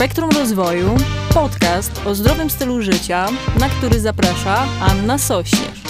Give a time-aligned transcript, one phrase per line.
[0.00, 0.96] Spektrum Rozwoju,
[1.34, 3.26] podcast o zdrowym stylu życia,
[3.58, 5.82] na który zaprasza Anna Sośnierz.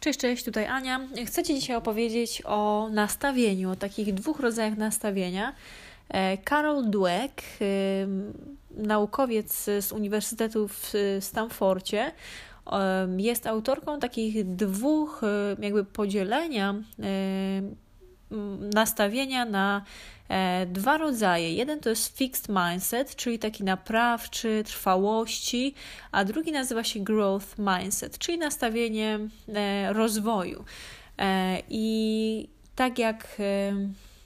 [0.00, 1.00] Cześć, cześć, tutaj Ania.
[1.26, 5.54] Chcę Ci dzisiaj opowiedzieć o nastawieniu, o takich dwóch rodzajach nastawienia.
[6.08, 7.42] E, Carol Dweck,
[8.70, 12.12] naukowiec z Uniwersytetu w Stanfordzie,
[13.16, 15.22] jest autorką takich dwóch
[15.58, 16.74] jakby podzielenia
[18.74, 19.82] nastawienia na
[20.66, 21.54] dwa rodzaje.
[21.54, 25.74] Jeden to jest fixed mindset, czyli taki naprawczy, trwałości,
[26.12, 29.18] a drugi nazywa się growth mindset, czyli nastawienie
[29.54, 30.64] e, rozwoju.
[31.18, 33.38] E, I tak jak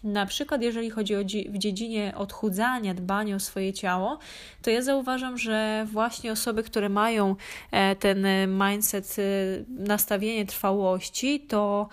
[0.05, 4.19] na przykład, jeżeli chodzi o w dziedzinie odchudzania, dbania o swoje ciało,
[4.63, 7.37] to ja zauważam, że właśnie osoby, które mają
[7.99, 9.17] ten mindset,
[9.69, 11.89] nastawienie trwałości, to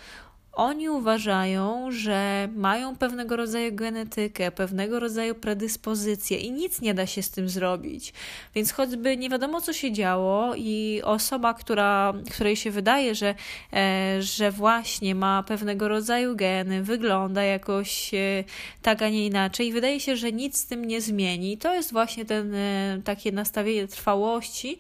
[0.60, 7.22] oni uważają, że mają pewnego rodzaju genetykę, pewnego rodzaju predyspozycje i nic nie da się
[7.22, 8.14] z tym zrobić.
[8.56, 13.36] Więc choćby nie wiadomo, co się działo, i osoba, która, której się wydaje, że,
[13.74, 18.44] e, że właśnie ma pewnego rodzaju geny, wygląda jakoś e,
[18.82, 21.92] tak, a nie inaczej, i wydaje się, że nic z tym nie zmieni, to jest
[21.92, 24.80] właśnie ten e, takie nastawienie trwałości.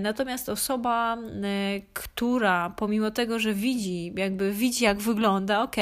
[0.00, 1.18] Natomiast osoba,
[1.92, 5.76] która pomimo tego, że widzi, jakby widzi, jak wygląda, ok,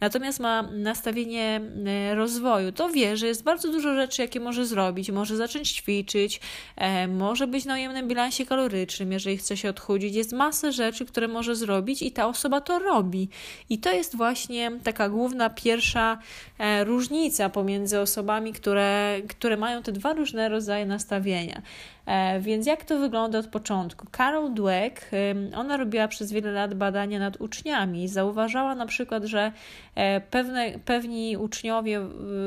[0.00, 5.10] natomiast ma nastawienie e, rozwoju, to wie, że jest bardzo dużo rzeczy, jakie może zrobić.
[5.10, 6.40] Może zacząć ćwiczyć,
[6.76, 10.14] e, może być na ujemnym bilansie kalorycznym, jeżeli chce się odchudzić.
[10.14, 13.28] Jest masę rzeczy, które może zrobić i ta osoba to robi.
[13.70, 16.18] I to jest właśnie taka główna, pierwsza
[16.58, 21.62] e, różnica pomiędzy osobami, które, które mają te dwa różne rodzaje nastawienia.
[22.06, 24.06] E, więc jak to wygląda od początku?
[24.16, 25.10] Carol Dweck,
[25.56, 29.52] ona robiła przez wiele lat badania nad uczniami zauważała na przykład, że
[29.94, 32.00] e, pewne, pewni uczniowie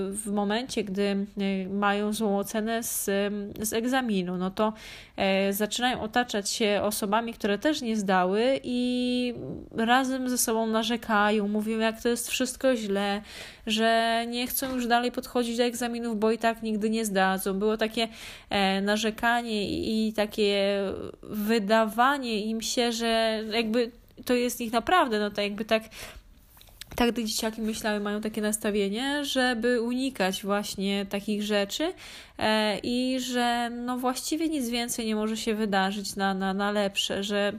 [0.10, 1.26] w momencie, gdy
[1.70, 3.06] mają złą ocenę z,
[3.60, 4.74] z egzaminu, no to
[5.18, 9.34] e, zaczynają otaczać się osobami, które też nie zdały i
[9.78, 13.22] razem ze sobą narzekają, mówią, jak to jest wszystko źle,
[13.68, 17.60] że nie chcą już dalej podchodzić do egzaminów, bo i tak nigdy nie zdadzą.
[17.60, 18.08] Było takie
[18.82, 19.70] narzekanie,
[20.08, 20.80] i takie
[21.24, 23.92] wydawanie im się, że jakby
[24.26, 25.84] to jest ich naprawdę, no to jakby tak
[26.96, 31.94] tak te dzieciaki myślały, mają takie nastawienie, żeby unikać właśnie takich rzeczy e,
[32.84, 37.54] i że no właściwie nic więcej nie może się wydarzyć na, na, na lepsze, że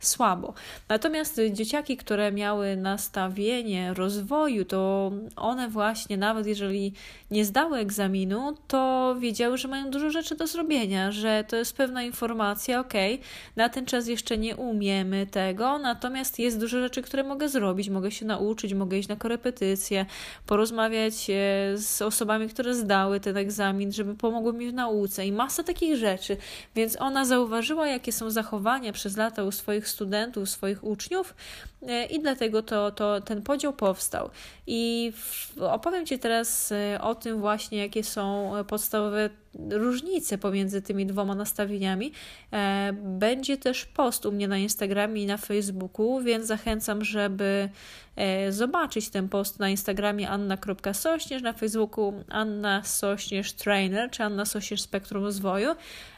[0.00, 0.54] słabo.
[0.88, 6.92] Natomiast dzieciaki, które miały nastawienie rozwoju, to one właśnie, nawet jeżeli
[7.30, 12.02] nie zdały egzaminu, to wiedziały, że mają dużo rzeczy do zrobienia, że to jest pewna
[12.02, 12.92] informacja, ok,
[13.56, 18.10] na ten czas jeszcze nie umiemy tego, natomiast jest dużo rzeczy, które mogę zrobić, mogę
[18.10, 20.06] się nauczyć, mogę iść na korepetycje,
[20.46, 21.32] porozmawiać e,
[21.78, 26.36] z osobami, które zdały ten egzamin, żeby pomogły mi w nauce i masa takich rzeczy.
[26.74, 31.34] Więc ona zauważyła, jakie są zachowania przez lata u swoich studentów, swoich uczniów
[31.82, 34.30] e, i dlatego to, to ten podział powstał.
[34.66, 35.12] I
[35.60, 39.30] opowiem Ci teraz e, o tym właśnie, jakie są podstawowe
[39.70, 42.12] różnice pomiędzy tymi dwoma nastawieniami.
[42.52, 47.68] E, będzie też post u mnie na Instagramie i na Facebooku, więc zachęcam, żeby
[48.16, 54.80] e, zobaczyć ten post na Instagramie anna.sośnierz, na Facebooku Anna Sośnierz Trainer, czy Anna Sośnierz
[54.80, 55.70] Spektrum Rozwoju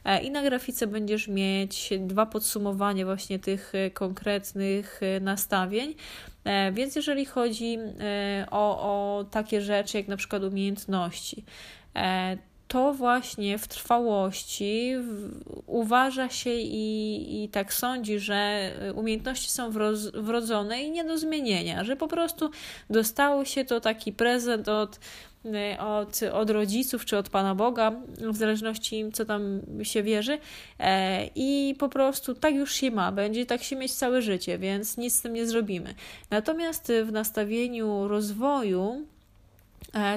[0.04, 5.94] e, i na grafice będziesz mieć dwa podsumowania właśnie tych konkretnych nastawień.
[6.72, 7.78] Więc jeżeli chodzi
[8.50, 11.44] o, o takie rzeczy jak na przykład umiejętności,
[12.69, 14.95] to właśnie w trwałości
[15.67, 19.71] uważa się i, i tak sądzi, że umiejętności są
[20.15, 22.51] wrodzone i nie do zmienienia, że po prostu
[22.91, 25.01] dostało się to taki prezent od,
[25.78, 30.39] od, od rodziców czy od Pana Boga, w zależności co tam się wierzy,
[30.78, 34.97] e, i po prostu tak już się ma, będzie tak się mieć całe życie, więc
[34.97, 35.95] nic z tym nie zrobimy.
[36.31, 39.17] Natomiast w nastawieniu rozwoju, E,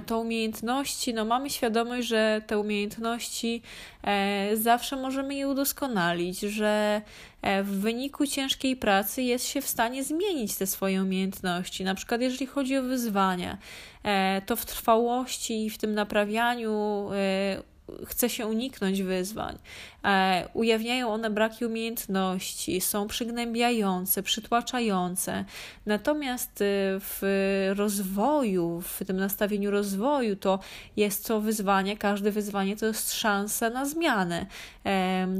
[0.06, 3.62] to umiejętności, no mamy świadomość, że te umiejętności
[4.04, 7.02] e, zawsze możemy je udoskonalić, że
[7.42, 11.84] e, w wyniku ciężkiej pracy jest się w stanie zmienić te swoje umiejętności.
[11.84, 13.58] Na przykład, jeżeli chodzi o wyzwania,
[14.46, 17.10] to w trwałości i w tym naprawianiu
[18.06, 19.58] chce się uniknąć wyzwań.
[20.06, 25.46] E, ujawniają one braki umiejętności, są przygnębiające, przytłaczające.
[25.86, 26.66] Natomiast y,
[27.00, 27.22] w
[27.76, 30.60] rozwoju, w tym nastawieniu rozwoju, to
[30.96, 34.46] jest to wyzwanie, każde wyzwanie to jest szansa na zmianę.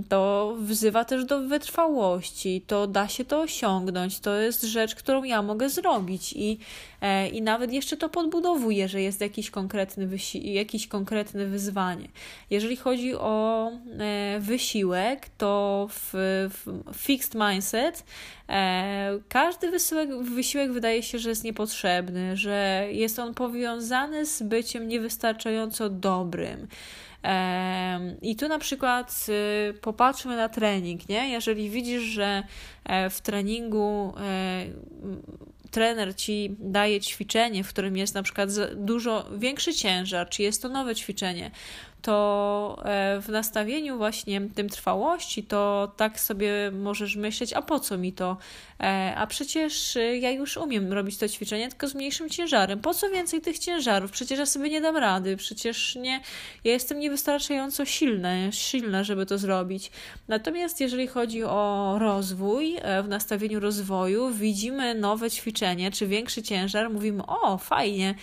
[0.10, 5.42] To wzywa też do wytrwałości, to da się to osiągnąć, to jest rzecz, którą ja
[5.42, 6.91] mogę zrobić i, e,
[7.32, 12.08] i nawet jeszcze to podbudowuje, że jest jakiś konkretny, jakiś konkretne wyzwanie.
[12.50, 13.68] Jeżeli chodzi o
[14.00, 16.12] e, wysiłek, to w,
[16.94, 18.04] w fixed mindset
[18.50, 24.88] e, każdy wysiłek, wysiłek wydaje się, że jest niepotrzebny, że jest on powiązany z byciem
[24.88, 26.68] niewystarczająco dobrym.
[28.22, 29.26] I tu na przykład
[29.70, 31.30] y, popatrzmy na trening, nie?
[31.30, 32.44] Jeżeli widzisz, że
[32.86, 34.66] e, w treningu e,
[35.72, 40.70] trener ci daje ćwiczenie, w którym jest na przykład dużo większy ciężar, czy jest to
[40.70, 41.52] nowe ćwiczenie,
[42.02, 47.98] to e, w nastawieniu właśnie tym trwałości, to tak sobie możesz myśleć, a po co
[47.98, 48.38] mi to?
[48.80, 52.80] E, a przecież e, ja już umiem robić to ćwiczenie, tylko z mniejszym ciężarem.
[52.80, 54.12] Po co więcej tych ciężarów?
[54.12, 56.22] Przecież ja sobie nie dam rady, przecież nie,
[56.64, 59.92] ja jestem niewystarczająco silna, silna, żeby to zrobić.
[60.28, 67.26] Natomiast jeżeli chodzi o rozwój, w nastawieniu rozwoju widzimy nowe ćwiczenie, czy większy ciężar, mówimy,
[67.28, 68.16] o, fajnie,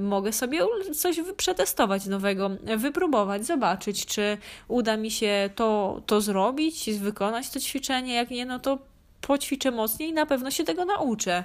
[0.00, 0.60] mogę sobie
[0.94, 4.38] coś przetestować nowego, wypróbować, zobaczyć, czy
[4.68, 8.14] uda mi się to, to zrobić, wykonać to ćwiczenie.
[8.14, 8.78] Jak nie, no to
[9.20, 11.44] poćwiczę mocniej i na pewno się tego nauczę.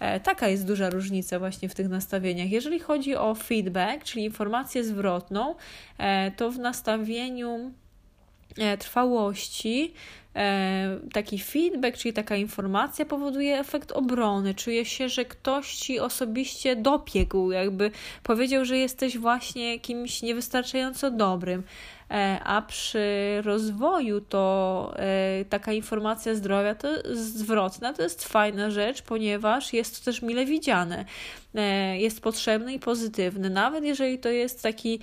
[0.00, 2.50] E, taka jest duża różnica właśnie w tych nastawieniach.
[2.50, 5.54] Jeżeli chodzi o feedback, czyli informację zwrotną,
[5.98, 7.72] e, to w nastawieniu
[8.58, 9.94] e, trwałości
[11.12, 14.54] taki feedback, czyli taka informacja powoduje efekt obrony.
[14.54, 17.90] Czuje się, że ktoś ci osobiście dopiegł, jakby
[18.22, 21.62] powiedział, że jesteś właśnie kimś niewystarczająco dobrym.
[22.10, 29.02] E, a przy rozwoju to e, taka informacja zdrowia to zwrotna to jest fajna rzecz,
[29.02, 31.04] ponieważ jest to też mile widziane.
[31.54, 33.50] E, jest potrzebny i pozytywny.
[33.50, 35.00] Nawet jeżeli to jest taki,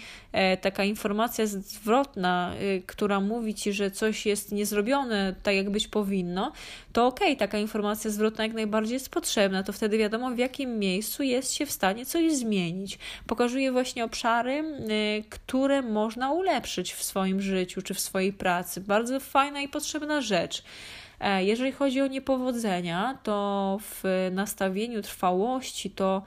[0.62, 2.54] taka informacja zwrotna,
[2.86, 6.52] która mówi ci, że coś jest niezrobione tak, jak być powinno,
[6.94, 9.64] to okej, okay, taka informacja zwrotna jak najbardziej jest potrzebna.
[9.64, 13.00] To wtedy wiadomo, w jakim miejscu jest się w stanie coś zmienić.
[13.28, 14.64] Pokazuje właśnie obszary,
[15.30, 18.82] które można ulepszyć w swoim życiu czy w swojej pracy.
[18.82, 20.64] Bardzo fajna i potrzebna rzecz.
[21.22, 26.24] E, jeżeli chodzi o niepowodzenia, to w nastawieniu trwałości, to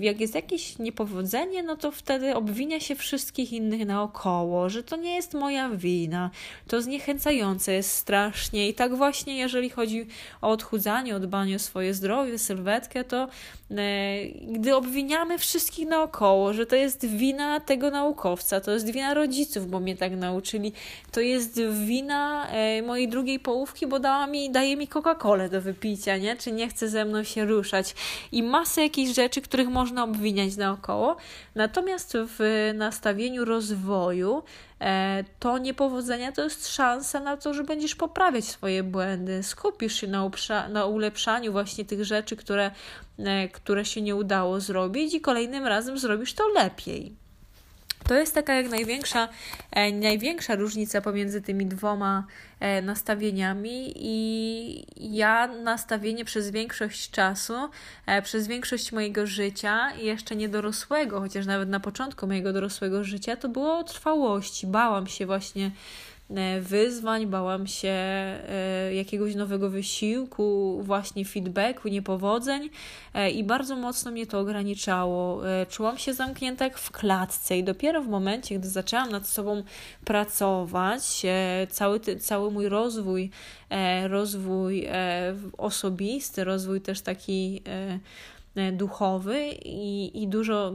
[0.00, 5.14] jak jest jakieś niepowodzenie, no to wtedy obwinia się wszystkich innych naokoło, że to nie
[5.14, 6.30] jest moja wina.
[6.68, 8.68] To zniechęcające jest strasznie.
[8.68, 10.06] I tak właśnie, jeżeli chodzi
[10.42, 13.28] o odchudzanie, o dbanie o swoje zdrowie, sylwetkę, to
[13.70, 19.70] e, gdy obwiniamy wszystkich naokoło, że to jest wina tego naukowca, to jest wina rodziców,
[19.70, 20.72] bo mnie tak nauczyli,
[21.12, 22.48] to jest wina
[22.86, 26.36] mojej drugiej połówki, bo dała mi, daje mi Coca-Colę do wypicia, nie?
[26.36, 27.94] Czy nie chce ze mną się ruszać.
[28.32, 31.16] I masę jakichś rzeczy, których można obwiniać naokoło.
[31.54, 34.42] Natomiast w nastawieniu rozwoju
[34.80, 40.06] e, to niepowodzenia to jest szansa na to, że będziesz poprawiać swoje błędy, skupisz się
[40.06, 40.30] na,
[40.68, 42.70] na ulepszaniu właśnie tych rzeczy, które,
[43.18, 47.23] e, które się nie udało zrobić i kolejnym razem zrobisz to lepiej.
[48.08, 49.28] To jest taka jak największa,
[49.70, 52.26] e, największa różnica pomiędzy tymi dwoma
[52.60, 57.54] e, nastawieniami i ja nastawienie przez większość czasu,
[58.06, 63.36] e, przez większość mojego życia, jeszcze nie dorosłego, chociaż nawet na początku mojego dorosłego życia,
[63.36, 64.66] to było trwałości.
[64.66, 65.70] Bałam się właśnie
[66.60, 72.70] wyzwań, bałam się e, jakiegoś nowego wysiłku, właśnie feedbacku, niepowodzeń
[73.14, 75.42] e, i bardzo mocno mnie to ograniczało.
[75.68, 79.62] Czułam się zamknięta jak w klatce i dopiero w momencie, gdy zaczęłam nad sobą
[80.04, 81.22] pracować,
[81.70, 83.30] cały, cały mój rozwój,
[84.06, 84.88] rozwój
[85.58, 87.62] osobisty, rozwój też taki
[88.72, 90.72] duchowy i, i dużo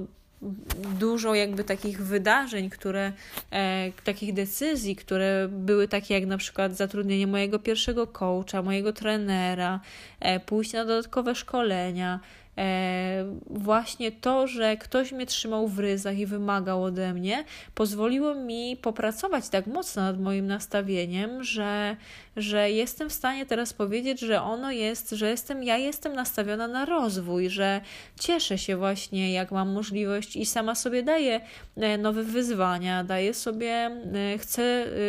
[0.99, 3.11] dużo jakby takich wydarzeń, które,
[3.51, 9.79] e, takich decyzji, które były takie jak na przykład zatrudnienie mojego pierwszego coacha, mojego trenera,
[10.19, 12.19] e, pójście na dodatkowe szkolenia,
[12.59, 17.43] E, właśnie to, że ktoś mnie trzymał w ryzach i wymagał ode mnie,
[17.75, 21.97] pozwoliło mi popracować tak mocno nad moim nastawieniem, że,
[22.39, 26.85] że jestem w stanie teraz powiedzieć, że ono jest, że jestem, ja jestem nastawiona na
[26.85, 27.81] rozwój, że
[28.19, 31.41] cieszę się właśnie, jak mam możliwość i sama sobie daję
[31.77, 34.63] e, nowe wyzwania, daję sobie, e, chcę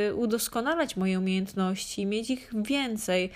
[0.08, 3.30] e, udoskonalać moje umiejętności, mieć ich więcej,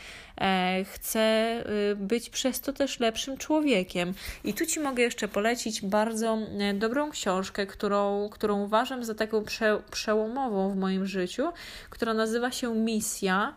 [0.84, 1.64] chcę
[1.96, 4.14] być przez to też lepszym człowiekiem.
[4.44, 6.38] I tu Ci mogę jeszcze polecić bardzo
[6.74, 11.52] dobrą książkę, którą, którą uważam za taką prze, przełomową w moim życiu,
[11.90, 13.54] która nazywa się Misja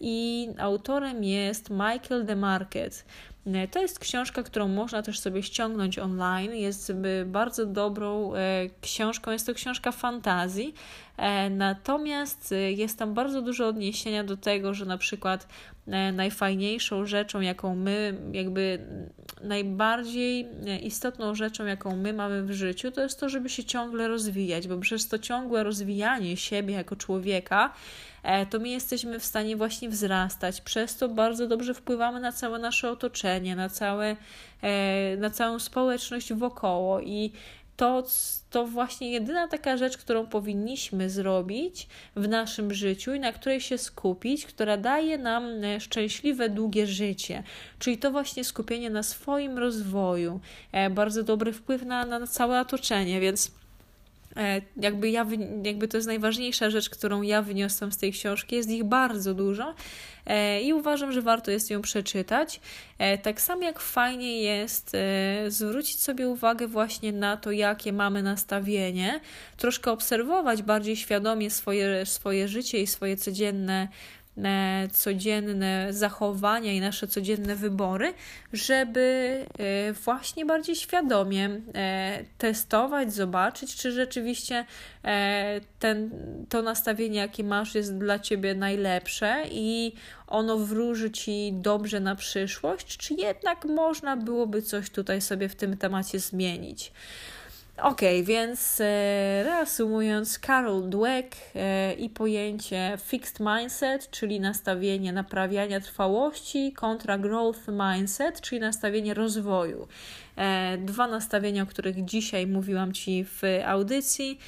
[0.00, 3.04] i autorem jest Michael DeMarket.
[3.46, 6.54] E, to jest książka, którą można też sobie ściągnąć online.
[6.54, 6.92] Jest
[7.26, 8.38] bardzo dobrą e,
[8.80, 9.30] książką.
[9.30, 10.74] Jest to książka fantazji,
[11.16, 15.48] e, natomiast jest tam bardzo dużo odniesienia do tego, że na przykład
[16.12, 18.78] najfajniejszą rzeczą, jaką my, jakby
[19.42, 20.48] najbardziej
[20.82, 24.78] istotną rzeczą, jaką my mamy w życiu, to jest to, żeby się ciągle rozwijać, bo
[24.78, 28.13] przez to ciągłe rozwijanie siebie jako człowieka, E,
[28.50, 30.60] to my jesteśmy w stanie właśnie wzrastać.
[30.60, 34.16] Przez to bardzo dobrze wpływamy na całe nasze otoczenie, na, całe,
[34.62, 37.32] e, na całą społeczność wokoło i
[37.76, 38.04] to,
[38.50, 43.78] to właśnie jedyna taka rzecz, którą powinniśmy zrobić w naszym życiu i na której się
[43.78, 47.42] skupić, która daje nam e, szczęśliwe, długie życie.
[47.78, 50.40] Czyli to właśnie skupienie na swoim rozwoju,
[50.90, 53.63] bardzo dobry wpływ na, na całe otoczenie, więc E,
[54.76, 55.26] jakby, ja,
[55.64, 58.56] jakby to jest najważniejsza rzecz, którą ja wyniosłam z tej książki.
[58.56, 59.74] Jest ich bardzo dużo
[60.26, 62.60] e, i uważam, że warto jest ją przeczytać.
[62.98, 64.96] E, tak samo jak fajnie jest
[65.48, 69.20] zwrócić sobie uwagę właśnie na to, jakie mamy nastawienie,
[69.56, 73.88] troszkę obserwować bardziej świadomie swoje, swoje życie i swoje codzienne
[74.92, 78.14] codzienne zachowania i nasze codzienne wybory,
[78.52, 79.00] żeby
[79.58, 84.64] e, właśnie bardziej świadomie e, testować, zobaczyć, czy rzeczywiście
[85.04, 86.10] e, ten,
[86.48, 89.92] to nastawienie, jakie masz, jest dla ciebie najlepsze i
[90.26, 95.76] ono wróży ci dobrze na przyszłość, czy jednak można byłoby coś tutaj sobie w tym
[95.76, 96.92] temacie zmienić.
[97.82, 98.84] Ok, więc e,
[99.44, 108.40] reasumując, Carol Dweck e, i pojęcie fixed mindset, czyli nastawienie naprawiania trwałości, kontra growth mindset,
[108.40, 109.88] czyli nastawienie rozwoju.
[110.36, 114.38] E, dwa nastawienia, o których dzisiaj mówiłam Ci w audycji.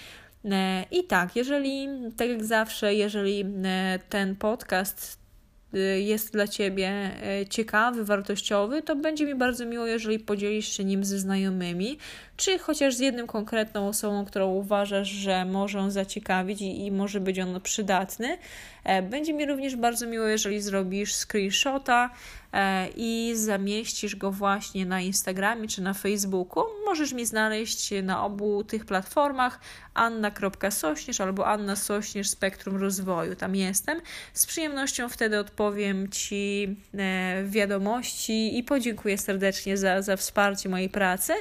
[0.91, 3.45] I tak, jeżeli, tak jak zawsze, jeżeli
[4.09, 5.26] ten podcast
[5.99, 7.11] jest dla Ciebie
[7.51, 11.99] ciekawy, wartościowy, to będzie mi bardzo miło, jeżeli podzielisz się nim ze znajomymi,
[12.37, 17.21] czy chociaż z jedną konkretną osobą, którą uważasz, że może on zaciekawić i, i może
[17.21, 18.39] być on przydatny.
[18.85, 22.11] E, będzie mi również bardzo miło, jeżeli zrobisz screenshota
[22.97, 26.65] i zamieścisz go właśnie na Instagramie czy na Facebooku.
[26.85, 29.61] Możesz mi znaleźć na obu tych platformach
[29.95, 33.37] anna.sośnierz albo Anna Sośnierz Spektrum Rozwoju.
[33.37, 34.01] Tam jestem.
[34.33, 41.33] Z przyjemnością wtedy odpowiem Ci e, wiadomości i podziękuję serdecznie za, za wsparcie mojej pracy.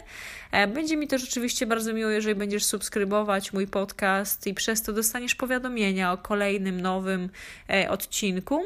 [0.73, 5.35] Będzie mi też oczywiście bardzo miło, jeżeli będziesz subskrybować mój podcast i przez to dostaniesz
[5.35, 7.29] powiadomienia o kolejnym nowym
[7.69, 8.61] e, odcinku.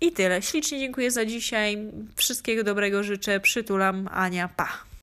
[0.00, 0.42] I tyle.
[0.42, 1.78] Ślicznie dziękuję za dzisiaj.
[2.16, 3.40] Wszystkiego dobrego życzę.
[3.40, 4.08] Przytulam.
[4.12, 4.48] Ania.
[4.56, 4.89] Pa.